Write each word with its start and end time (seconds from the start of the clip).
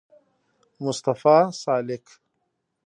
مصطفی 0.79 1.43
سالک 1.61 2.05